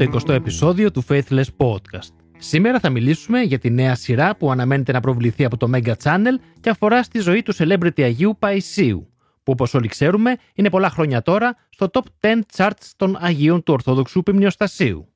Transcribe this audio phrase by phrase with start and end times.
[0.00, 2.12] Είναι το 20ο επεισόδιο του Faithless Podcast.
[2.38, 6.34] Σήμερα θα μιλήσουμε για τη νέα σειρά που αναμένεται να προβληθεί από το Mega Channel
[6.60, 9.12] και αφορά στη ζωή του celebrity Αγίου Παϊσίου,
[9.42, 13.72] που όπως όλοι ξέρουμε είναι πολλά χρόνια τώρα στο top 10 charts των Αγίων του
[13.72, 15.14] Ορθόδοξου Πυμνιοστασίου.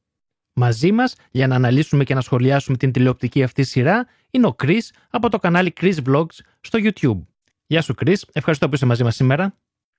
[0.53, 4.89] Μαζί μας για να αναλύσουμε και να σχολιάσουμε την τηλεοπτική αυτή σειρά είναι ο Chris
[5.11, 7.21] από το κανάλι Chris Vlogs στο YouTube.
[7.67, 9.55] Γεια σου Chris, ευχαριστώ που είσαι μαζί μας σήμερα.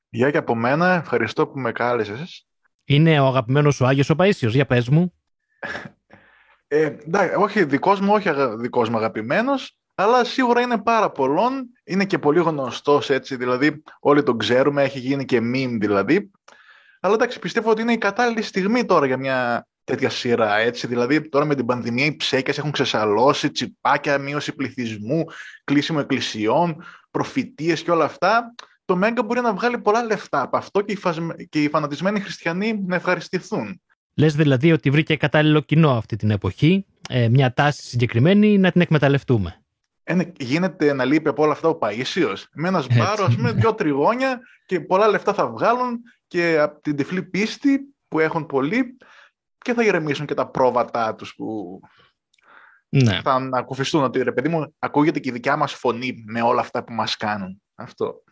[0.10, 2.48] Γεια και από μένα, ευχαριστώ που με κάλεσες.
[2.86, 5.14] Είναι ο αγαπημένος σου Άγιος ο Παΐσιος, για πες μου.
[6.68, 11.70] Ε, εντάξει, όχι δικός μου, όχι δικός μου αγαπημένος, αλλά σίγουρα είναι πάρα πολλών.
[11.84, 16.32] Είναι και πολύ γνωστός έτσι, δηλαδή όλοι τον ξέρουμε, έχει γίνει και meme δηλαδή.
[17.00, 20.88] Αλλά εντάξει, πιστεύω ότι είναι η κατάλληλη στιγμή τώρα για μια τέτοια σειρά, έτσι.
[20.88, 25.24] Δηλαδή, τώρα με την πανδημία οι ψέκες έχουν ξεσαλώσει, τσιπάκια, μείωση πληθυσμού,
[25.64, 28.54] κλείσιμο εκκλησιών, προφητείες και όλα αυτά
[28.86, 30.98] το Μέγκα μπορεί να βγάλει πολλά λεφτά από αυτό και οι,
[31.50, 33.82] και οι φανατισμένοι χριστιανοί να ευχαριστηθούν.
[34.16, 38.82] Λες δηλαδή ότι βρήκε κατάλληλο κοινό αυτή την εποχή, ε, μια τάση συγκεκριμένη να την
[38.82, 39.64] εκμεταλλευτούμε.
[40.04, 42.44] Ε, ναι, γίνεται να λείπει από όλα αυτά ο Παΐσιος.
[42.54, 46.96] Με ένας σπάρο, α πούμε, δυο τριγώνια και πολλά λεφτά θα βγάλουν και από την
[46.96, 48.98] τυφλή πίστη που έχουν πολλοί
[49.58, 51.80] και θα ηρεμήσουν και τα πρόβατά τους που
[52.90, 53.22] ναι.
[53.22, 56.84] θα ανακουφιστούν ότι ρε παιδί μου ακούγεται και η δικιά μας φωνή με όλα αυτά
[56.84, 57.62] που μας κάνουν.
[57.76, 58.24] Αυτό.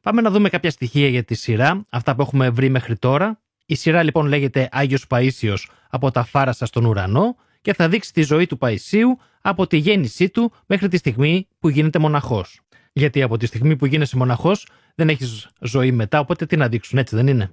[0.00, 3.40] Πάμε να δούμε κάποια στοιχεία για τη σειρά, αυτά που έχουμε βρει μέχρι τώρα.
[3.66, 8.22] Η σειρά λοιπόν λέγεται Άγιος Παΐσιος από τα φάρασα στον ουρανό και θα δείξει τη
[8.22, 12.60] ζωή του Παϊσίου από τη γέννησή του μέχρι τη στιγμή που γίνεται μοναχός.
[12.92, 16.98] Γιατί από τη στιγμή που γίνεσαι μοναχός δεν έχεις ζωή μετά, οπότε τι να δείξουν,
[16.98, 17.50] έτσι δεν είναι;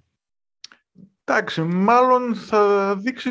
[1.24, 3.30] Εντάξει, μάλλον θα δείξει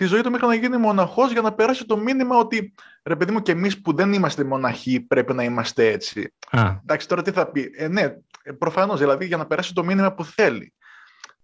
[0.00, 3.32] τη ζωή του μέχρι να γίνει μοναχός για να περάσει το μήνυμα ότι ρε παιδί
[3.32, 6.34] μου και εμείς που δεν είμαστε μοναχοί πρέπει να είμαστε έτσι.
[6.50, 6.76] Α.
[6.80, 8.14] Εντάξει τώρα τι θα πει; Ε, ναι,
[8.58, 10.72] προφανώς δηλαδή για να περάσει το μήνυμα που θέλει.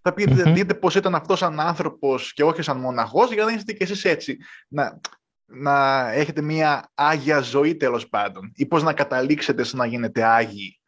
[0.02, 0.52] Θα πει, mm-hmm.
[0.54, 4.04] δείτε πώς ήταν αυτός σαν άνθρωπος και όχι σαν μοναχός για να είστε κι εσείς
[4.04, 4.36] έτσι.
[4.68, 5.00] Να,
[5.44, 10.80] να έχετε μια άγια ζωή τέλος πάντων ή πώς να καταλήξετε στο να γίνετε άγιοι.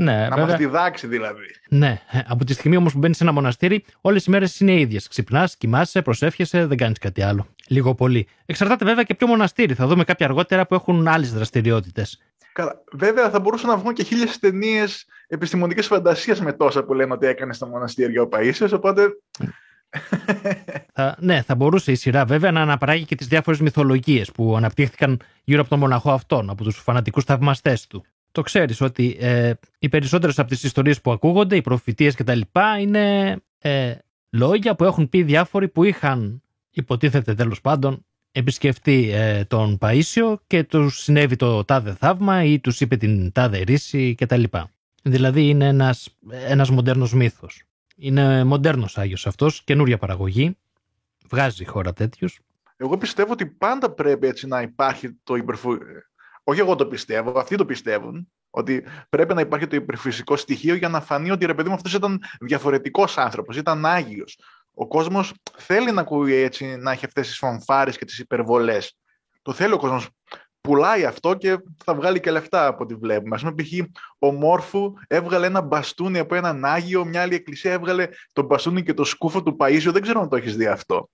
[0.00, 1.44] Ναι, να μας διδάξει δηλαδή.
[1.68, 2.00] Ναι.
[2.26, 5.08] Από τη στιγμή όμως που μπαίνεις σε ένα μοναστήρι, όλες οι μέρες είναι ίδιες.
[5.08, 7.46] Ξυπνάς, κοιμάσαι, προσεύχεσαι, δεν κάνεις κάτι άλλο.
[7.68, 8.26] Λίγο πολύ.
[8.46, 9.74] Εξαρτάται βέβαια και ποιο μοναστήρι.
[9.74, 12.18] Θα δούμε κάποια αργότερα που έχουν άλλες δραστηριότητες.
[12.92, 17.26] Βέβαια, θα μπορούσαν να βγουν και χίλιες ταινίες επιστημονικής φαντασίας με τόσα που λένε ότι
[17.26, 18.72] έκανες στο μοναστήρι ο Παίσιος.
[18.72, 19.02] Οπότε.
[20.94, 25.20] θα, ναι, θα μπορούσε η σειρά βέβαια να αναπαράγει και τις διάφορες μυθολογίες που αναπτύχθηκαν
[25.44, 29.88] γύρω από τον μοναχό αυτόν, από τους φανατικούς θαυμαστές του το ξέρεις ότι ε, οι
[29.88, 32.40] περισσότερες από τις ιστορίες που ακούγονται, οι προφητείες κτλ.
[32.80, 33.94] είναι ε,
[34.30, 40.64] λόγια που έχουν πει διάφοροι που είχαν υποτίθεται τέλος πάντων επισκεφτεί ε, τον Παΐσιο και
[40.64, 44.42] τους συνέβη το τάδε θαύμα ή τους είπε την τάδε ρίση κτλ.
[45.02, 47.62] Δηλαδή είναι ένας, ένας μοντέρνος μύθος.
[47.96, 50.56] Είναι μοντέρνος Άγιος αυτός, καινούρια παραγωγή,
[51.28, 52.40] βγάζει χώρα τέτοιους.
[52.76, 55.78] Εγώ πιστεύω ότι πάντα πρέπει έτσι να υπάρχει το υπερφου...
[56.50, 58.32] Όχι εγώ το πιστεύω, αυτοί το πιστεύουν.
[58.50, 61.94] Ότι πρέπει να υπάρχει το υπερφυσικό στοιχείο για να φανεί ότι ρε παιδί μου αυτός
[61.94, 64.38] ήταν διαφορετικός άνθρωπος, ήταν άγιος.
[64.74, 68.96] Ο κόσμος θέλει να ακούει έτσι, να έχει αυτές τις φανφάρες και τις υπερβολές.
[69.42, 70.08] Το θέλει ο κόσμος.
[70.60, 73.36] Πουλάει αυτό και θα βγάλει και λεφτά από ό,τι βλέπουμε.
[73.36, 73.72] Α πούμε, π.χ.
[74.18, 78.94] ο Μόρφου έβγαλε ένα μπαστούνι από έναν Άγιο, μια άλλη εκκλησία έβγαλε το μπαστούνι και
[78.94, 79.92] το σκούφο του Παίσιο.
[79.92, 81.08] Δεν ξέρω αν το έχεις δει αυτό.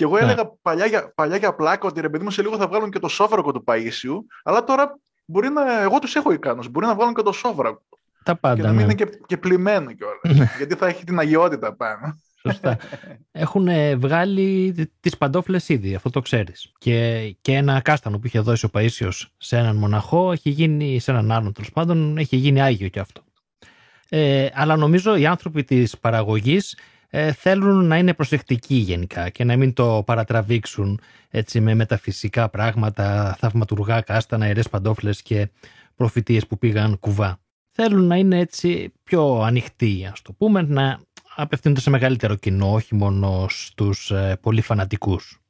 [0.00, 0.20] Και εγώ ναι.
[0.20, 2.98] έλεγα παλιά, για, παλιά για πλάκα ότι ρε παιδί μου σε λίγο θα βγάλουν και
[2.98, 7.14] το σόφρακο του Παΐσιου, αλλά τώρα μπορεί να, εγώ τους έχω ικάνους, μπορεί να βγάλουν
[7.14, 7.82] και το σόφρακο.
[8.22, 8.82] Τα πάντα, και να μην ναι.
[8.82, 10.38] είναι και, και πλημμένο κιόλας.
[10.38, 10.50] Ναι.
[10.56, 12.20] γιατί θα έχει την αγιότητα πάνω.
[12.42, 12.78] Σωστά.
[13.32, 13.68] Έχουν
[13.98, 16.72] βγάλει τις παντόφλες ήδη, αυτό το ξέρεις.
[16.78, 21.10] Και, και ένα κάστανο που είχε δώσει ο Παΐσιος σε έναν μοναχό, έχει γίνει, σε
[21.10, 23.22] έναν άλλον τέλος πάντων, έχει γίνει Άγιο κι αυτό.
[24.08, 26.76] Ε, αλλά νομίζω οι άνθρωποι της παραγωγής
[27.10, 31.00] ε, θέλουν να είναι προσεκτικοί γενικά και να μην το παρατραβήξουν
[31.30, 35.50] έτσι με μεταφυσικά πράγματα, θαυματουργά κάστανα, ιερές παντόφλες και
[35.96, 37.38] προφητείες που πήγαν κουβά.
[37.70, 41.00] Θέλουν να είναι έτσι πιο ανοιχτοί, ας το πούμε, να
[41.36, 45.40] απευθύνονται σε μεγαλύτερο κοινό, όχι μόνο στους ε, πολύ φανατικούς.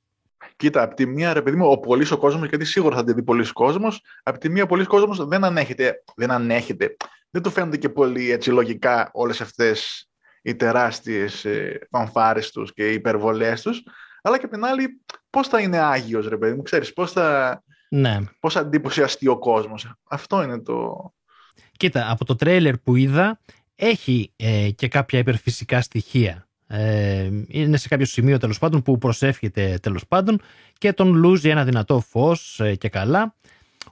[0.57, 3.13] Κοίτα, από τη μία, ρε παιδί μου, ο πολύς ο κόσμος, γιατί σίγουρα θα τη
[3.13, 6.97] δει πολλοί κόσμος, από τη μία, ο πολύς κόσμος δεν ανέχεται, δεν ανέχεται,
[7.31, 10.10] δεν του φαίνονται και πολύ έτσι λογικά όλες αυτές
[10.43, 13.83] οι τεράστιες ε, φανφάρες τους και οι υπερβολές τους,
[14.23, 15.01] αλλά και από την άλλη
[15.31, 18.19] πώς θα είναι Άγιος, ρε παιδί μου, ξέρεις, πώς θα, ναι.
[18.41, 19.93] πώς θα εντυπωσιαστεί ο κόσμος.
[20.09, 20.95] Αυτό είναι το...
[21.77, 23.41] Κοίτα, από το τρέιλερ που είδα
[23.77, 26.49] έχει ε, και κάποια υπερφυσικά στοιχεία.
[26.67, 30.41] Ε, είναι σε κάποιο σημείο τέλος πάντων που προσεύχεται τέλος πάντων
[30.79, 33.35] και τον λούζει ένα δυνατό φως ε, και καλά.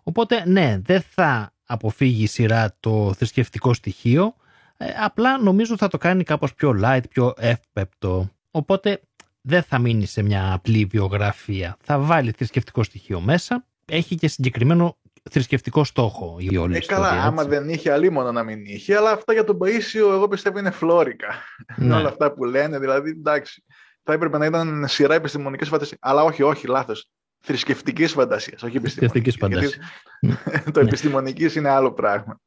[0.02, 4.47] Οπότε ναι, δεν θα αποφύγει η σειρά το θρησκευτικό στοιχείο, ε,
[5.00, 8.30] απλά νομίζω θα το κάνει κάπως πιο light, πιο εύπεπτο.
[8.50, 9.00] Οπότε
[9.40, 11.76] δεν θα μείνει σε μια απλή βιογραφία.
[11.80, 13.66] Θα βάλει θρησκευτικό στοιχείο μέσα.
[13.86, 14.98] Έχει και συγκεκριμένο
[15.30, 17.04] θρησκευτικό στόχο η όλη Ε, ιστορία.
[17.08, 17.54] καλά, άμα έτσι.
[17.54, 18.96] δεν είχε, αλίμονο να μην είχε.
[18.96, 21.28] Αλλά αυτά για τον Παΐσιο, εγώ πιστεύω είναι φλόρικα.
[21.76, 21.94] Ναι.
[21.96, 23.64] Όλα αυτά που λένε, δηλαδή, εντάξει.
[24.02, 25.96] Θα έπρεπε να ήταν σειρά επιστημονικέ φαντασίε.
[26.00, 27.08] Αλλά όχι, όχι, λάθος.
[27.40, 29.30] Θρησκευτικής φαντασίας, όχι επιστημονικής.
[29.30, 29.78] Θρησκευτικής
[30.72, 30.86] το Ναι.
[30.88, 32.40] επιστημονικής είναι άλλο πράγμα.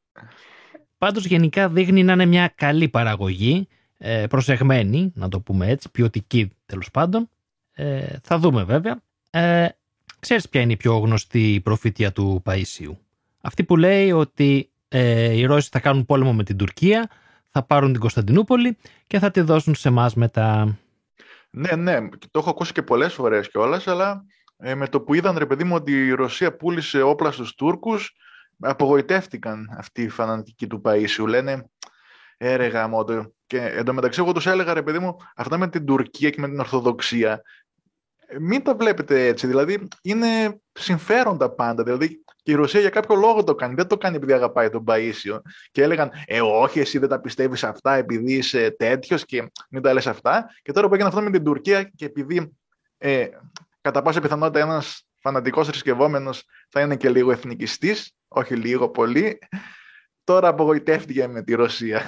[1.01, 3.67] Πάντως γενικά δείχνει να είναι μια καλή παραγωγή,
[3.97, 7.29] ε, προσεγμένη, να το πούμε έτσι, ποιοτική τέλος πάντων.
[7.71, 9.01] Ε, θα δούμε βέβαια.
[9.29, 9.67] Ε,
[10.19, 12.97] ξέρεις ποια είναι η πιο γνωστή προφήτεια του Παΐσιου.
[13.41, 17.09] Αυτή που λέει ότι ε, οι Ρώσοι θα κάνουν πόλεμο με την Τουρκία,
[17.49, 18.77] θα πάρουν την Κωνσταντινούπολη
[19.07, 20.77] και θα τη δώσουν σε εμάς μετά.
[21.49, 24.25] Ναι, ναι, και το έχω ακούσει και πολλές φορές κιόλας, αλλά
[24.57, 28.15] ε, με το που είδαν ρε παιδί μου ότι η Ρωσία πούλησε όπλα στους Τούρκους,
[28.61, 31.27] απογοητεύτηκαν αυτοί οι φανατικοί του Παΐσιου.
[31.27, 31.69] Λένε,
[32.37, 33.33] έρε γαμώτο.
[33.45, 36.59] Και εντωμεταξύ εγώ τους έλεγα ρε παιδί μου, αυτά με την Τουρκία και με την
[36.59, 37.41] Ορθοδοξία,
[38.27, 39.47] ε, μην τα βλέπετε έτσι.
[39.47, 41.83] Δηλαδή είναι συμφέροντα πάντα.
[41.83, 43.73] Δηλαδή και η Ρωσία για κάποιο λόγο το κάνει.
[43.73, 45.39] Δεν το κάνει επειδή αγαπάει τον Παΐσιο.
[45.71, 49.93] Και έλεγαν, Ε, όχι, εσύ δεν τα πιστεύεις αυτά επειδή είσαι τέτοιος και μην τα
[49.93, 50.45] λες αυτά.
[50.61, 52.57] Και τώρα που έγινε αυτό με την Τουρκία και επειδή
[52.97, 53.27] ε,
[53.81, 59.39] κατά πάσα πιθανότητα ένας φανατικός θρησκευόμενος θα είναι και λίγο εθνικιστής, όχι λίγο, πολύ.
[60.23, 62.01] Τώρα απογοητεύτηκε με τη Ρωσία.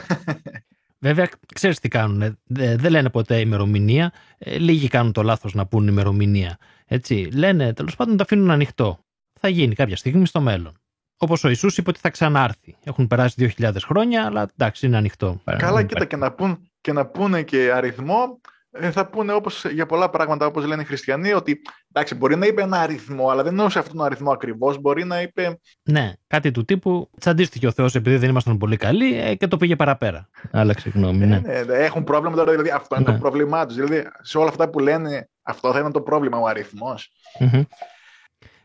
[1.00, 2.38] Βέβαια, ξέρεις τι κάνουν.
[2.46, 4.12] Δεν λένε ποτέ ημερομηνία.
[4.38, 6.58] Ε, λίγοι κάνουν το λάθος να πούν ημερομηνία.
[6.86, 7.30] Έτσι.
[7.34, 9.06] Λένε, τέλος πάντων, το αφήνουν ανοιχτό.
[9.40, 10.78] Θα γίνει κάποια στιγμή στο μέλλον.
[11.18, 12.76] Όπως ο Ιησούς είπε ότι θα ξανάρθει.
[12.84, 15.42] Έχουν περάσει 2.000 χρόνια, αλλά εντάξει, είναι ανοιχτό.
[15.44, 18.53] Καλά, Δεν κοίτα, και να, πούν, και να πούνε και αριθμό, ε,
[18.92, 21.62] θα πούνε όπως, για πολλά πράγματα όπως λένε οι χριστιανοί, ότι
[21.94, 25.22] εντάξει, μπορεί να είπε ένα αριθμό, αλλά δεν εννοούσε αυτόν τον αριθμό ακριβώς, μπορεί να
[25.22, 29.48] είπε Ναι, κάτι του τύπου τσαντίστηκε ο Θεός επειδή δεν ήμασταν πολύ καλοί ε, και
[29.48, 30.30] το πήγε παραπέρα.
[30.52, 31.42] Άλλαξε γνώμη, ναι.
[31.46, 33.14] Ε, ναι, έχουν πρόβλημα τώρα, δηλαδή αυτό είναι Ναι.
[33.14, 33.76] το πρόβλημά τους.
[33.76, 37.12] Δηλαδή, σε όλα αυτά που λένε, αυτό θα είναι το πρόβλημα, ο αριθμός.
[37.40, 37.62] Μμμ.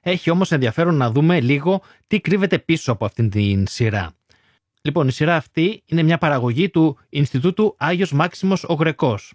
[0.01, 4.11] Έχει όμως ενδιαφέρον να δούμε λίγο τι κρύβεται πίσω από αυτήν την σειρά.
[4.83, 9.33] Λοιπόν, η σειρά αυτή είναι μια παραγωγή του Ινστιτούτου Άγιος Μάξιμος ο Γρεκός.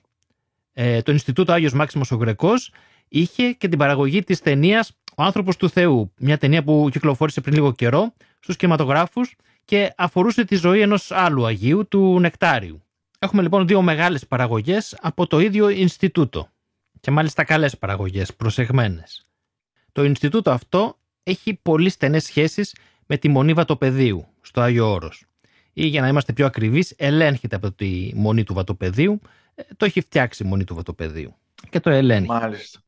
[0.73, 2.73] Ε, το Ινστιτούτο Άγιος Μάξιμος ο Γρεκός
[3.07, 7.55] είχε και την παραγωγή της ταινίας «Ο άνθρωπος του Θεού», μια ταινία που κυκλοφόρησε πριν
[7.55, 9.35] λίγο καιρό στους κινηματογράφους
[9.65, 12.83] και αφορούσε τη ζωή ενός άλλου Αγίου, του Νεκτάριου.
[13.19, 16.49] Έχουμε λοιπόν δύο μεγάλες παραγωγές από το ίδιο Ινστιτούτο
[16.99, 19.27] και μάλιστα καλές παραγωγές, προσεγμένες.
[19.91, 22.75] Το Ινστιτούτο αυτό έχει πολύ στενές σχέσεις
[23.05, 25.25] με τη Μονή Βατοπεδίου στο Άγιο Όρος.
[25.73, 29.21] Ή για να είμαστε πιο ακριβείς, ελέγχεται από τη Μονή του Βατοπεδίου.
[29.55, 31.35] Ε, Το έχει φτιάξει η Μονή του Βατοπεδίου.
[31.69, 32.25] Και το ελέγχει.
[32.27, 32.79] Μάλιστα.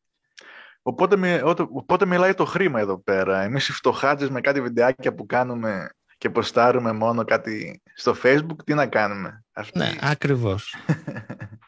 [0.82, 3.42] Οπότε, μι- ότε- οπότε μιλάει το χρήμα εδώ πέρα.
[3.42, 8.74] Εμείς οι φτωχάτζες με κάτι βιντεάκια που κάνουμε και ποστάρουμε μόνο κάτι στο facebook, τι
[8.74, 9.78] να κάνουμε; Αυτή...
[9.78, 10.74] Ναι, ακριβώς.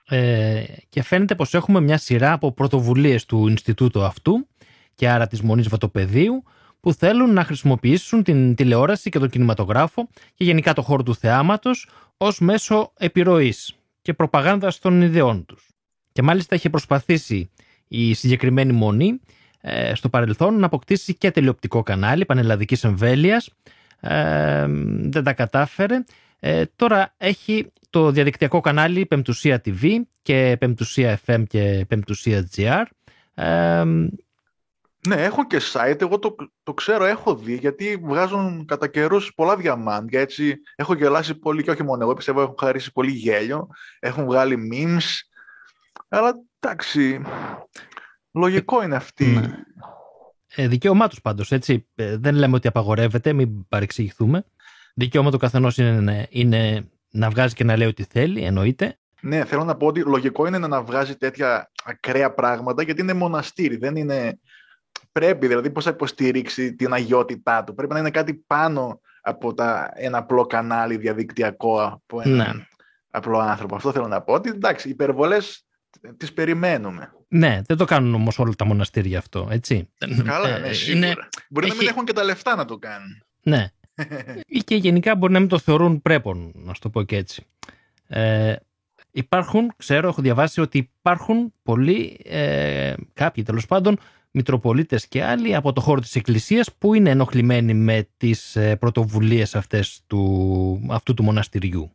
[0.08, 4.48] ε, και φαίνεται πως έχουμε μια σειρά από πρωτοβουλίες του Ινστιτούτου αυτού
[4.94, 6.42] και άρα της Μονής Βατοπεδίου
[6.80, 11.88] που θέλουν να χρησιμοποιήσουν την τηλεόραση και τον κινηματογράφο και γενικά το χώρο του θεάματος
[12.16, 13.77] ως μέσο επιρροής
[14.08, 15.68] και προπαγάνδας των ιδεών τους.
[16.12, 17.50] Και μάλιστα είχε προσπαθήσει
[17.88, 19.20] η συγκεκριμένη Μονή
[19.60, 23.50] ε, στο παρελθόν να αποκτήσει και τηλεοπτικό κανάλι πανελλαδικής εμβέλειας.
[24.00, 24.66] Ε,
[25.00, 26.04] δεν τα κατάφερε.
[26.40, 32.84] Ε, τώρα έχει το διαδικτυακό κανάλι Πεμπτουσία TV και Πεμπτουσία FM και Πεμπτουσία GR.
[33.34, 33.84] Ε,
[35.06, 39.56] Ναι, έχω και site, εγώ το, το ξέρω, έχω δει, γιατί βγάζουν κατά καιρούς πολλά
[39.56, 44.24] διαμάντια, έτσι, έχω γελάσει πολύ και όχι μόνο εγώ, πιστεύω έχουν χαρίσει πολύ γέλιο, έχουν
[44.24, 45.04] βγάλει memes,
[46.08, 47.20] αλλά εντάξει,
[48.32, 49.26] λογικό είναι αυτή.
[49.26, 49.64] Ναι.
[50.54, 51.86] ε, δικαίωμά τους πάντως, έτσι.
[51.94, 54.44] Ε, δεν λέμε ότι απαγορεύεται, μην παρεξηγηθούμε.
[54.94, 58.98] Δικαίωμα του καθενός είναι, είναι να βγάζει και να λέει ό,τι θέλει, εννοείται.
[59.20, 63.76] Ναι, θέλω να πω ότι λογικό είναι να βγάζει τέτοια ακραία πράγματα, γιατί είναι μοναστήρι,
[63.76, 64.38] δεν είναι...
[65.12, 67.74] Πρέπει, δηλαδή, πώς θα υποστηρίξει την αγιότητά του.
[67.74, 72.64] Πρέπει να είναι κάτι πάνω από τα, ένα απλό κανάλι διαδικτυακό από έναν Ναι.
[73.10, 73.74] απλό άνθρωπο.
[73.76, 74.32] Αυτό θέλω να πω.
[74.32, 75.66] Ότι εντάξει, οι υπερβολές
[76.16, 77.12] τις περιμένουμε.
[77.28, 79.88] Ναι, δεν το κάνουν όμως όλα τα μοναστήρια αυτό, έτσι.
[80.24, 81.06] Καλά, Ε, ναι, σίγουρα.
[81.06, 81.16] είναι-
[81.48, 83.22] Μπορεί να μην έχει- έχουν και τα λεφτά να το κάνουν.
[83.42, 83.66] Ναι.
[84.46, 87.46] Ή και γενικά μπορεί να μην το θεωρούν πρέπον, να σου το πω και έτσι.
[88.06, 88.54] Ε,
[89.10, 93.98] υπάρχουν, ξέρω, έχω διαβάσει ότι υπάρχουν πολλοί, ε, κάποιοι τέλος πάντων,
[94.38, 99.54] Μητροπολίτες και άλλοι από το χώρο της Εκκλησίας που είναι ενοχλημένοι με τις ε, πρωτοβουλίες
[99.54, 101.90] αυτές του, αυτού του μοναστηριού.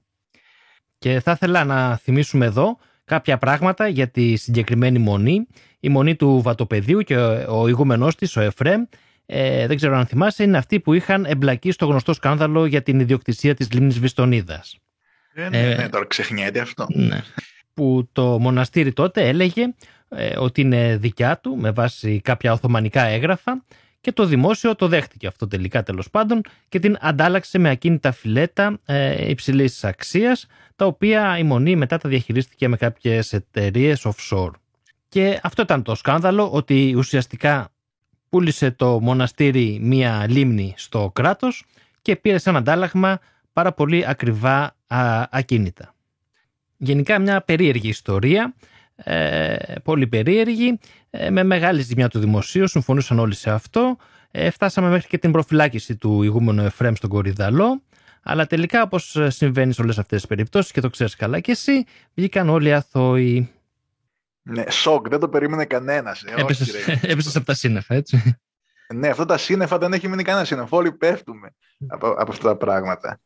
[0.97, 5.47] Και θα ήθελα να θυμίσουμε εδώ κάποια πράγματα για τη συγκεκριμένη μονή.
[5.79, 8.83] Η μονή του Βατοπεδίου και ο, ο ηγούμενός της, ο Εφρέμ,
[9.25, 12.99] ε, δεν ξέρω αν θυμάσαι, είναι αυτοί που είχαν εμπλακεί στο γνωστό σκάνδαλο για την
[12.99, 14.77] ιδιοκτησία της λίμνης Βιστονίδας.
[15.33, 16.87] Ε, ναι, Ε, ναι, τώρα ξεχνιέται αυτό.
[16.89, 17.21] Ναι.
[17.73, 19.71] Που το μοναστήρι τότε έλεγε ε,
[20.37, 23.63] ότι είναι δικιά του με βάση κάποια οθωμανικά έγγραφα
[24.01, 28.79] και το δημόσιο το δέχτηκε αυτό τελικά τέλος πάντων και την αντάλλαξε με ακίνητα φιλέτα
[28.85, 34.51] ε, υψηλής αξίας τα οποία η Μονή μετά τα διαχειρίστηκε με κάποιες εταιρείες offshore.
[35.09, 37.71] Και αυτό ήταν το σκάνδαλο ότι ουσιαστικά
[38.29, 41.65] πούλησε το μοναστήρι μία λίμνη στο κράτος
[42.01, 43.19] και πήρε σαν αντάλλαγμα
[43.53, 44.75] πάρα πολύ ακριβά
[45.29, 45.93] ακίνητα.
[46.77, 48.53] Γενικά μια περίεργη ιστορία,
[48.95, 53.97] ε, πολύ περίεργη, ε, με μεγάλη ζημιά του δημοσίου, συμφωνούσαν όλοι σε αυτό.
[54.31, 57.81] Ε, φτάσαμε μέχρι και την προφυλάκηση του ηγούμενου Εφρέμ στον Κορυδαλό,
[58.23, 61.85] αλλά τελικά όπως συμβαίνει σε όλες αυτές τις περιπτώσεις και το ξέρεις καλά και εσύ,
[62.13, 63.51] βγήκαν όλοι αθώοι.
[64.43, 66.23] Ναι, σοκ, δεν το περίμενε κανένας.
[66.23, 66.41] Ε,
[67.11, 68.37] Έπεσες από τα σύννεφα, έτσι.
[68.93, 70.77] Ναι, αυτά τα σύννεφα δεν έχει μείνει κανένα σύννεφο.
[70.77, 71.55] Όλοι πέφτουμε
[71.87, 73.19] από, από αυτά τα πράγματα.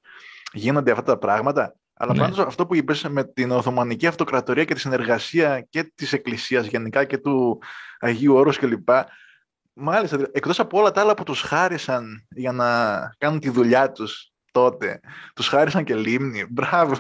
[0.54, 1.76] Γίνονται αυτά τα πράγματα.
[1.98, 2.20] Αλλά ναι.
[2.20, 7.04] πάντως αυτό που είπες με την Οθωμανική Αυτοκρατορία και τη συνεργασία και της Εκκλησίας γενικά
[7.04, 7.62] και του
[8.00, 8.90] Αγίου Όρους κλπ.
[9.74, 14.32] Μάλιστα, εκτός από όλα τα άλλα που τους χάρισαν για να κάνουν τη δουλειά τους
[14.52, 15.00] τότε,
[15.36, 16.46] τους χάρισαν και λίμνη.
[16.50, 16.96] Μπράβο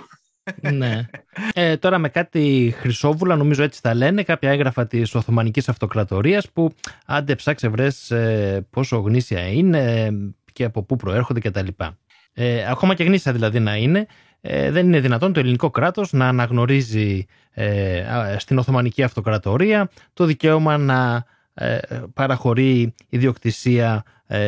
[0.62, 1.06] ναι.
[1.54, 6.72] Ε, τώρα με κάτι χρυσόβουλα, νομίζω έτσι τα λένε, κάποια έγγραφα της Οθωμανικής Αυτοκρατορίας που
[7.06, 10.12] άντε ψάξε βρες ε, πόσο γνήσια είναι
[10.54, 11.68] και από πού προέρχονται κτλ.
[12.34, 14.06] Ε, ακόμα και γνήσια δηλαδή να είναι,
[14.50, 18.04] ε, δεν είναι δυνατόν το ελληνικό κράτος να αναγνωρίζει ε,
[18.38, 21.77] στην Οθωμανική Αυτοκρατορία το δικαίωμα να ε,
[22.13, 24.04] παραχωρεί ιδιοκτησία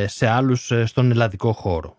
[0.06, 1.96] σε άλλους στον ελλαδικό χώρο.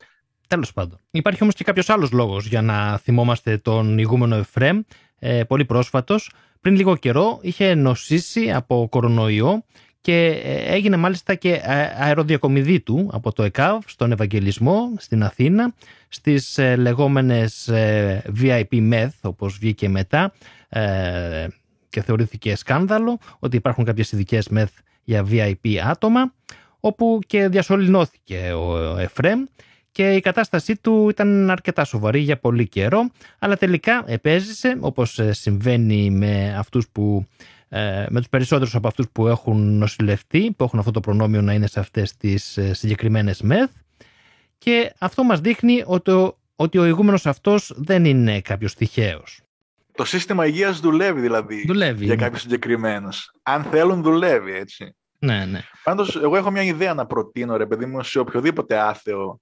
[0.51, 0.99] Τέλος πάντων.
[1.11, 4.81] Υπάρχει όμως και κάποιος άλλος λόγος για να θυμόμαστε τον ηγούμενο Εφρέμ,
[5.19, 6.31] ε, πολύ πρόσφατος.
[6.61, 9.65] Πριν λίγο καιρό είχε νοσήσει από κορονοϊό
[10.01, 15.75] και ε, έγινε μάλιστα και ε, αεροδιακομιδή του από το ΕΚΑΒ στον Ευαγγελισμό στην Αθήνα
[16.09, 17.71] στις ε, λεγόμενες
[18.41, 20.33] VIP MED όπως βγήκε μετά
[21.89, 24.65] και θεωρήθηκε σκάνδαλο ότι υπάρχουν κάποιες ειδικές MED
[25.05, 26.35] για VIP άτομα
[26.81, 29.45] όπου και διασωληνώθηκε ο Εφρέμ
[29.93, 35.33] και η κατάστασή του ήταν αρκετά σοβαρή για πολύ καιρό, αλλά τελικά επέζησε, όπως ε,
[35.33, 37.27] συμβαίνει με αυτούς που
[37.73, 41.53] ε, με τους περισσότερους από αυτούς που έχουν νοσηλευτεί, που έχουν αυτό το προνόμιο να
[41.53, 43.71] είναι σε αυτές τις ε, συγκεκριμένες μεθ
[44.59, 49.41] και αυτό μας δείχνει ότι, ότι ο ηγούμενος αυτός δεν είναι κάποιος τυχαίος.
[49.95, 52.23] Το σύστημα υγείας δουλεύει δηλαδή δουλεύει, για ναι.
[52.23, 53.33] κάποιους συγκεκριμένους.
[53.43, 54.95] Αν θέλουν δουλεύει έτσι.
[55.19, 55.61] Ναι, ναι.
[55.85, 59.41] Πάντως εγώ έχω μια ιδέα να προτείνω ρε παιδί μου σε οποιοδήποτε άθεο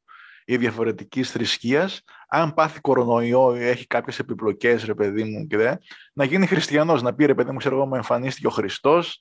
[0.50, 5.75] ή διαφορετικής θρησκείας, αν πάθει κορονοϊό ή έχει κάποιες επιπλοκές, ρε παιδί μου, και δε,
[6.12, 7.02] να γίνει χριστιανός.
[7.02, 9.21] Να πει ρε παιδί μου, ξέρω εγώ, μου εμφανίστηκε ο Χριστός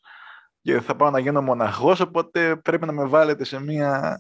[0.62, 4.18] και θα πάω να γίνω μοναχός, οπότε πρέπει να με βάλετε σε μία.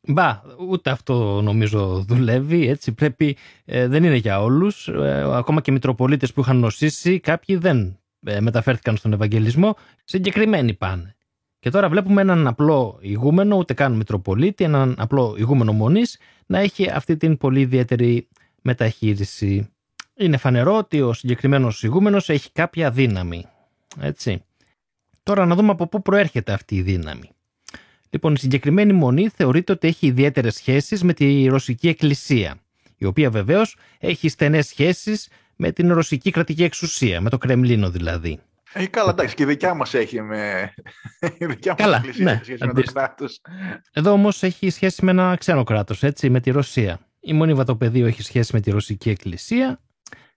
[0.00, 5.72] Μπα, ούτε αυτό νομίζω δουλεύει, έτσι πρέπει, ε, δεν είναι για όλους, ε, ακόμα και
[5.72, 11.16] μητροπολίτες που είχαν νοσήσει, κάποιοι δεν ε, μεταφέρθηκαν στον Ευαγγελισμό, συγκεκριμένοι πάνε.
[11.62, 16.90] Και τώρα βλέπουμε έναν απλό ηγούμενο, ούτε καν Μητροπολίτη, έναν απλό ηγούμενο μονής, να έχει
[16.90, 18.28] αυτή την πολύ ιδιαίτερη
[18.62, 19.68] μεταχείριση.
[20.16, 23.46] Είναι φανερό ότι ο συγκεκριμένος ηγούμενος έχει κάποια δύναμη.
[24.00, 24.44] Έτσι.
[25.22, 27.30] Τώρα να δούμε από πού προέρχεται αυτή η δύναμη.
[28.10, 32.60] Λοιπόν, η συγκεκριμένη μονή θεωρείται ότι έχει ιδιαίτερες σχέσεις με τη Ρωσική Εκκλησία,
[32.96, 38.40] η οποία βεβαίως έχει στενές σχέσεις με την Ρωσική κρατική εξουσία, με το Κρεμλίνο δηλαδή.
[38.72, 40.74] Ε, καλά, εντάξει, και η δικιά μας έχει με.
[41.38, 43.40] Η δικιά μας εκκλησία ναι, σχέση με το κράτος.
[43.92, 47.00] Εδώ όμως έχει σχέση με ένα ξένο κράτος, έτσι, με τη Ρωσία.
[47.20, 49.80] Η Μονή Βατοπεδίου έχει σχέση με τη Ρωσική Εκκλησία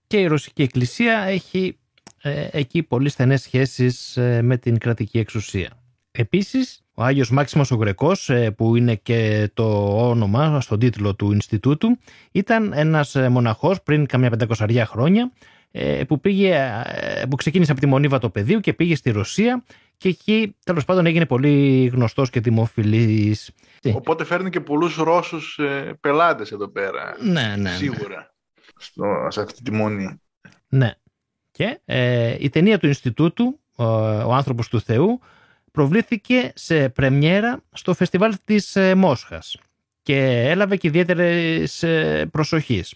[0.06, 1.78] και η Ρωσική Εκκλησία έχει
[2.22, 5.70] ε, εκεί πολύ στενές σχέσεις ε, με την κρατική εξουσία.
[6.10, 11.32] Επίσης, ο Άγιος Μάξιμος ο Γρεκός, ε, που είναι και το όνομα στον τίτλο του
[11.32, 11.98] Ινστιτούτου,
[12.32, 15.55] ήταν ένας μοναχός πριν καμιά πεντακοσαριά χρόνια, ε,
[16.08, 19.64] που, πήγε, ε, που ξεκίνησε από τη Μονίβα το πεδίο και πήγε στη Ρωσία
[19.96, 23.50] και εκεί τέλος πάντων έγινε πολύ γνωστός και δημοφιλής.
[23.94, 27.16] Οπότε φέρνει και πολλούς Ρώσους ε, πελάτες εδώ πέρα.
[27.20, 27.56] Ναι, ναι.
[27.56, 27.70] ναι.
[27.70, 28.34] Σίγουρα.
[28.76, 30.20] Στο, σε αυτή τη μονή.
[30.68, 30.94] Ναι.
[31.50, 35.20] Και ε, η ταινία του Ινστιτούτου, ο, ο άνθρωπος του Θεού,
[35.72, 39.56] προβλήθηκε σε πρεμιέρα στο φεστιβάλ της ε, Μόσχας
[40.02, 41.84] και έλαβε και ιδιαίτερες
[42.30, 42.94] προσοχής.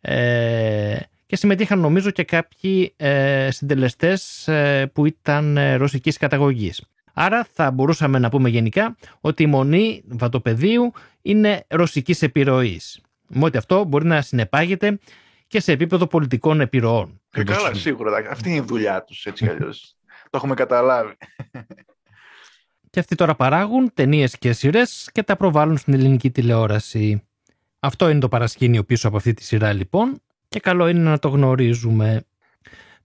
[0.00, 0.96] Ε,
[1.32, 6.84] και συμμετείχαν νομίζω και κάποιοι ε, συντελεστές ε, που ήταν ε, ρωσικής καταγωγής.
[7.12, 13.00] Άρα θα μπορούσαμε να πούμε γενικά ότι η μονή βατοπεδίου είναι ρωσικής επιρροής.
[13.28, 14.98] Με ότι αυτό μπορεί να συνεπάγεται
[15.46, 17.20] και σε επίπεδο πολιτικών επιρροών.
[17.30, 18.30] Ε, καλά, σίγουρα.
[18.30, 19.96] Αυτή είναι η δουλειά τους, έτσι αλλιώς.
[20.22, 21.16] Το έχουμε καταλάβει.
[22.90, 27.22] Και αυτοί τώρα παράγουν ταινίες και σειρές και τα προβάλλουν στην ελληνική τηλεόραση.
[27.78, 30.20] Αυτό είναι το παρασκήνιο πίσω από αυτή τη σειρά λοιπόν
[30.52, 32.24] και καλό είναι να το γνωρίζουμε.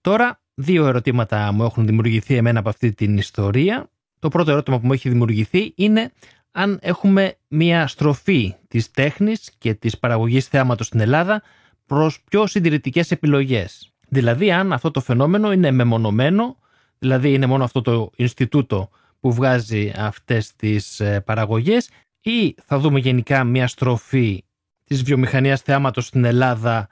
[0.01, 3.89] Τώρα δύο ερωτήματα μου έχουν δημιουργηθεί εμένα από αυτή την ιστορία.
[4.19, 6.11] Το πρώτο ερώτημα που μου έχει δημιουργηθεί είναι
[6.51, 11.41] αν έχουμε μια στροφή της τέχνης και της παραγωγής θεάματος στην Ελλάδα
[11.85, 13.93] προς πιο συντηρητικές επιλογές.
[14.07, 16.57] Δηλαδή αν αυτό το φαινόμενο είναι μεμονωμένο,
[16.99, 18.89] δηλαδή είναι μόνο αυτό το Ινστιτούτο
[19.19, 21.89] που βγάζει αυτές τις ε, παραγωγές
[22.21, 24.43] ή θα δούμε γενικά μια στροφή
[24.83, 26.87] της βιομηχανίας θεάματος στην Ελλάδα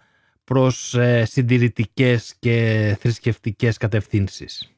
[0.45, 4.75] προς ε, συντηρητικές και θρησκευτικές κατευθύνσεις.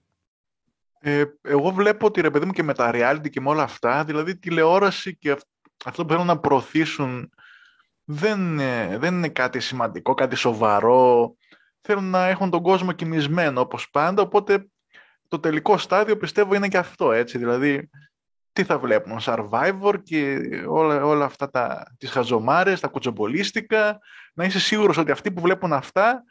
[0.99, 4.03] Ε, εγώ βλέπω ότι ρε παιδί μου και με τα reality και με όλα αυτά,
[4.03, 5.37] δηλαδή τηλεόραση και
[5.85, 7.29] αυτό που θέλουν να προωθήσουν
[8.03, 8.57] δεν,
[8.99, 11.35] δεν είναι κάτι σημαντικό, κάτι σοβαρό.
[11.81, 14.67] Θέλουν να έχουν τον κόσμο κοιμισμένο όπως πάντα, οπότε
[15.27, 17.37] το τελικό στάδιο πιστεύω είναι και αυτό, έτσι.
[17.37, 17.89] Δηλαδή,
[18.57, 23.99] τι θα βλέπουν, Survivor και όλα, όλα αυτά τα, τις χαζομάρες, τα κουτσομπολίστικα,
[24.33, 26.23] να είσαι σίγουρος ότι αυτοί που βλέπουν αυτά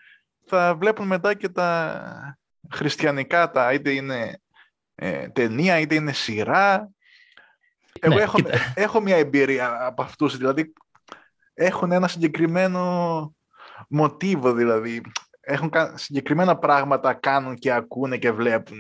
[0.47, 2.39] θα βλέπουν μετά και τα
[2.71, 4.41] χριστιανικά, τα είτε είναι
[4.95, 6.91] ε, ταινία, είτε είναι σειρά.
[8.01, 8.39] Εγώ ναι, έχω,
[8.75, 10.73] έχω μια εμπειρία από αυτούς, δηλαδή
[11.55, 13.35] έχουν ένα συγκεκριμένο
[13.89, 15.01] μοτίβο, δηλαδή.
[15.41, 18.79] Έχουν συγκεκριμένα πράγματα κάνουν και ακούνε και βλέπουν.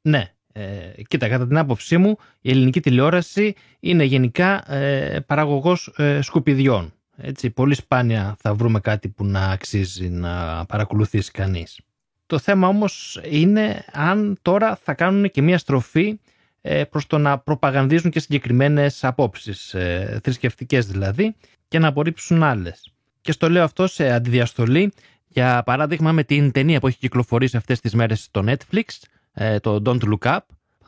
[0.00, 0.34] Ναι.
[0.52, 6.92] Ε, κοίτα, κατά την άποψή μου, η ελληνική τηλεόραση είναι γενικά ε, παραγωγός ε, σκουπιδιών.
[7.16, 11.80] Έτσι, πολύ σπάνια θα βρούμε κάτι που να αξίζει να παρακολουθήσει κανείς.
[12.26, 16.18] Το θέμα όμως είναι αν τώρα θα κάνουν και μια στροφή
[16.60, 21.34] ε, προς το να προπαγανδίζουν και συγκεκριμένες απόψεις, ε, θρησκευτικές δηλαδή,
[21.68, 22.92] και να απορρίψουν άλλες.
[23.20, 24.92] Και στο λέω αυτό σε αντιδιαστολή,
[25.28, 29.19] για παράδειγμα με την ταινία που έχει κυκλοφορήσει αυτές τις μέρες στο Netflix, ε,
[29.60, 30.38] το Don't Look Up,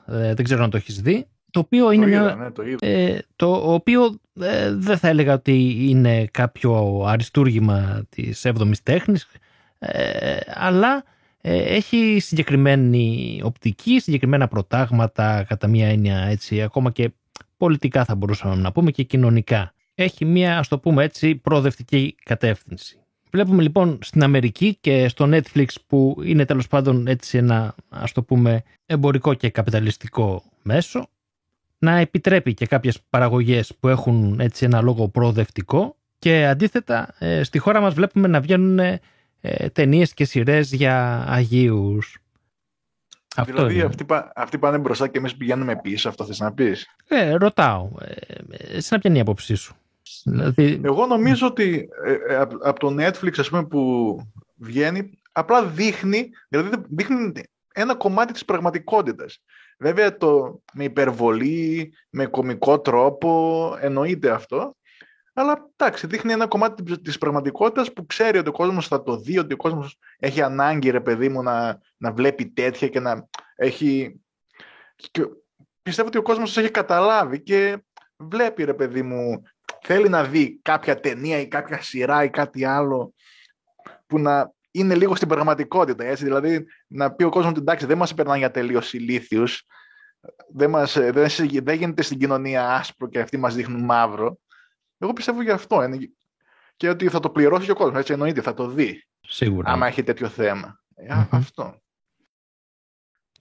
[0.07, 2.63] δεν ξέρω αν το έχεις δει, το οποίο είναι είδα, ναι, το,
[3.37, 4.21] το οποίο
[4.73, 9.27] δεν θα έλεγα ότι είναι κάποιο αριστούργημα της 7ης τέχνης,
[10.55, 11.05] αλλά
[11.45, 17.11] ε, έχει συγκεκριμένη οπτική, συγκεκριμένα προτάγματα κατά μία έννοια έτσι, ακόμα και
[17.57, 19.75] πολιτικά θα μπορούσαμε να πούμε και κοινωνικά.
[19.95, 23.02] Έχει μία, ας το πούμε έτσι, προοδευτική κατεύθυνση.
[23.33, 28.23] Βλέπουμε λοιπόν στην Αμερική και στο Netflix που είναι τέλος πάντων έτσι ένα ας το
[28.23, 31.09] πούμε εμπορικό και καπιταλιστικό μέσο
[31.79, 37.59] να επιτρέπει και κάποιες παραγωγές που έχουν έτσι ένα λόγο προοδευτικό και αντίθετα ε, στη
[37.59, 42.17] χώρα μας βλέπουμε να βγαίνουν ε, ταινίες και σειρές για Αγίους.
[43.45, 47.91] Δηλαδή αυτοί, αυτοί πάνε μπροστά και εμείς πηγαίνουμε πίσω, αυτό θες να πεις; Ε, ρωτάω.
[48.01, 49.77] Ε, εσύ να πιάνει η άποψή σου;
[50.25, 50.81] Δηλαδή...
[50.85, 54.17] Εγώ νομίζω ότι ε, ε από το Netflix ας πούμε, που
[54.57, 57.33] βγαίνει, απλά δείχνει, δηλαδή δείχνει
[57.73, 59.43] ένα κομμάτι της πραγματικότητας.
[59.79, 64.77] Βέβαια το, με υπερβολή, με κομικό τρόπο, εννοείται αυτό,
[65.35, 69.39] αλλά εντάξει, δείχνει ένα κομμάτι της πραγματικότητας που ξέρει ότι ο κόσμος θα το δει,
[69.39, 74.21] ότι ο κόσμος έχει ανάγκη, ρε παιδί μου, να, να βλέπει τέτοια και να έχει.
[74.97, 75.23] Και
[75.83, 77.85] πιστεύω ότι ο κόσμος έχει καταλάβει και
[78.17, 79.43] βλέπει, ρε παιδί μου,
[79.83, 83.15] θέλει να δει κάποια ταινία ή κάποια σειρά ή κάτι άλλο
[84.07, 86.05] που να είναι λίγο στην πραγματικότητα.
[86.05, 86.25] Έτσι.
[86.25, 89.65] Δηλαδή, να πει ο κόσμος ότι εντάξει, δεν μας περνάνε για τελείως ηλίθιους.
[90.55, 91.29] Δεν, μας, δεν,
[91.63, 94.39] δεν γίνεται στην κοινωνία άσπρο και αυτοί μας δείχνουν μαύρο.
[94.99, 95.83] Εγώ πιστεύω για αυτό.
[95.83, 95.99] Είναι...
[96.77, 97.99] Και ότι θα το πληρώσει και ο κόσμος.
[97.99, 99.07] Έτσι εννοείται, θα το δει.
[99.21, 99.73] Σίγουρα.
[99.73, 100.81] Άμα έχει τέτοιο θέμα.
[100.95, 101.81] Ε, αυτό.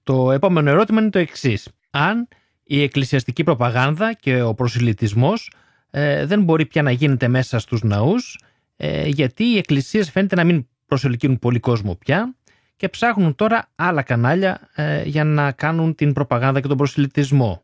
[0.03, 1.69] Το επόμενο ερώτημα είναι το εξής.
[1.89, 2.27] Αν
[2.63, 5.51] η εκκλησιαστική προπαγάνδα και ο προσιλητισμός
[5.91, 8.39] ε, δεν μπορεί πια να γίνεται μέσα στους ναούς
[8.77, 12.35] ε, γιατί οι εκκλησίες φαίνεται να μην προσελκύουν πολύ κόσμο πια
[12.75, 17.63] και ψάχνουν τώρα άλλα κανάλια ε, για να κάνουν την προπαγάνδα και τον προσιλητισμό.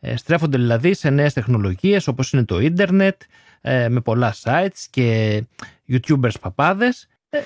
[0.00, 3.22] Ε, στρέφονται δηλαδή σε νέες τεχνολογίες όπως είναι το ίντερνετ
[3.60, 5.42] ε, με πολλά sites και
[5.88, 7.08] youtubers παπάδες.
[7.30, 7.40] Ε,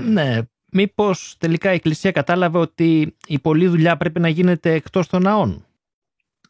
[0.00, 0.38] ναι,
[0.72, 5.66] μήπως τελικά η Εκκλησία κατάλαβε ότι η πολλή δουλειά πρέπει να γίνεται εκτός των ναών.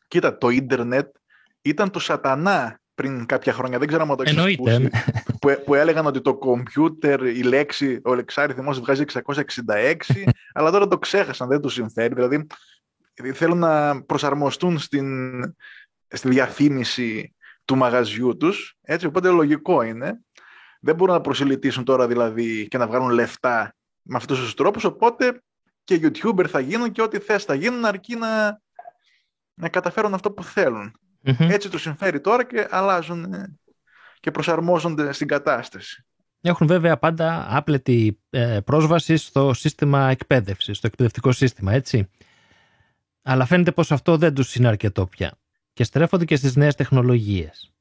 [0.08, 1.14] Κοίτα, το ίντερνετ
[1.62, 4.88] ήταν το σατανά πριν κάποια χρόνια, δεν ξέρω αν το έχεις ακούσει, ναι.
[5.40, 9.94] που, που έλεγαν ότι το κομπιούτερ, η λέξη, ο λεξάριθμος βγάζει 666,
[10.54, 12.14] αλλά τώρα το ξέχασαν, δεν του συμφέρει.
[12.14, 12.46] Δηλαδή,
[13.32, 15.08] θέλουν να προσαρμοστούν στην,
[16.08, 20.20] στη διαφήμιση του μαγαζιού τους, έτσι, οπότε λογικό είναι.
[20.80, 25.42] Δεν μπορούν να προσελητήσουν τώρα δηλαδή και να βγάλουν λεφτά με αυτούς τους τρόπους, οπότε
[25.84, 28.60] και YouTuber θα γίνουν και ό,τι θες θα γίνουν αρκεί να,
[29.54, 30.42] να καταφέρουν αυτό που
[31.24, 33.58] θελουν Έτσι τους συμφέρει τώρα και αλλάζουν ε,
[34.20, 36.04] και προσαρμόζονται στην κατάσταση.
[36.40, 42.10] Έχουν βέβαια πάντα άπλετη ε, πρόσβαση στο σύστημα εκπαίδευσης, στο εκπαιδευτικό σύστημα, έτσι.
[43.22, 45.38] Αλλά φαίνεται πως αυτό δεν τους είναι αρκετό πια
[45.72, 47.74] και στρέφονται και στις νέες τεχνολογίες.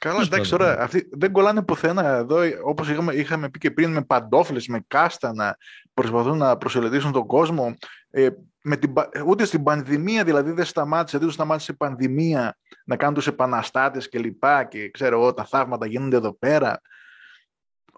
[0.00, 2.08] Καλά, εντάξει, τώρα αυτοί δεν κολλάνε πουθενά.
[2.08, 5.56] Εδώ, όπως είχαμε, είχαμε πει και πριν, με παντόφλες, με κάστανα,
[5.94, 7.74] προσπαθούν να προσελετήσουν τον κόσμο.
[8.10, 8.28] Ε,
[8.68, 8.92] με την,
[9.26, 14.08] ούτε στην πανδημία δηλαδή δεν σταμάτησε, δεν τους σταμάτησε η πανδημία να κάνουν τους επαναστάτες
[14.08, 16.80] και λοιπά και ξέρω εγώ τα θαύματα γίνονται εδώ πέρα.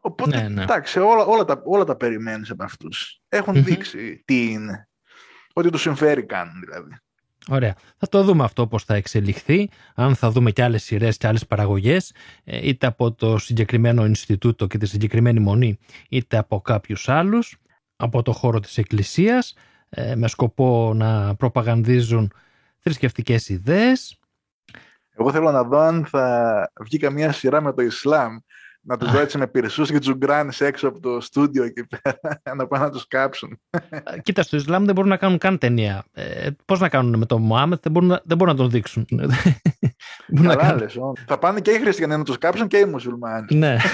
[0.00, 0.62] Οπότε, ναι, ναι.
[0.62, 3.20] εντάξει, όλα, όλα, τα, όλα τα περιμένεις από αυτούς.
[3.46, 4.88] δείξει τι είναι.
[5.52, 6.98] Ότι τους συμφέρει κάνουν δηλαδή.
[7.48, 7.74] Ωραία.
[7.96, 11.46] Θα το δούμε αυτό πώς θα εξελιχθεί, αν θα δούμε και άλλες σειρές και άλλες
[11.46, 15.78] παραγωγές, ε, είτε από το συγκεκριμένο Ινστιτούτο και τη συγκεκριμένη μονή,
[16.08, 17.56] είτε από κάποιους άλλους,
[17.96, 19.62] από το χώρο της Εκκλησίας, ε,
[20.14, 22.32] με σκοπό να προπαγανδίζουν
[22.78, 24.18] θρησκευτικές ιδέες.
[25.16, 28.38] Εγώ θέλω να δω αν θα βγει καμία σειρά με το Ισλάμ
[28.88, 32.18] να τους δω έτσι με πυρσούς και τζουγκράνε έξω από το στούντιο εκεί πέρα,
[32.56, 33.60] να πάνε να τους κάψουν.
[34.22, 36.04] Κοίτα, στο Ισλάμ δεν μπορούν να κάνουν καν ταινία.
[36.12, 39.06] Ε, Πώς να κάνουν με τον Μωάμετ, δεν μπορούν, δεν μπορούν να τον δείξουν.
[40.42, 41.16] Καλά, κάνουν...
[41.26, 43.56] Θα πάνε και οι χριστιανοί να τους κάψουν και οι μουσουλμάνοι.
[43.56, 43.76] Ναι.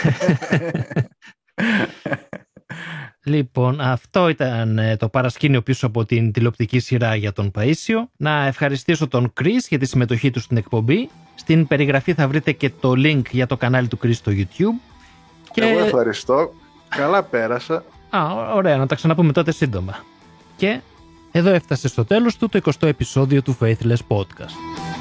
[3.25, 8.09] Λοιπόν, αυτό ήταν ε, το παρασκήνιο πίσω από την τηλεοπτική σειρά για τον Παΐσιο.
[8.17, 11.09] Να ευχαριστήσω τον Κρίς για τη συμμετοχή του στην εκπομπή.
[11.35, 14.81] Στην περιγραφή θα βρείτε και το link για το κανάλι του Κρίς στο YouTube.
[15.53, 15.61] Και...
[15.61, 16.53] Εγώ ευχαριστώ.
[16.89, 17.85] Καλά πέρασα.
[18.11, 20.05] Α, ωραία, να τα ξαναπούμε τότε σύντομα.
[20.57, 20.81] Και
[21.33, 24.94] εδώ έφτασε στο τέλος του το 20ο επεισόδιο του Faithless Podcast.